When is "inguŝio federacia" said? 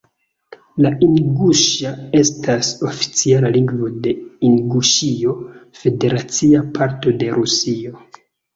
4.51-6.67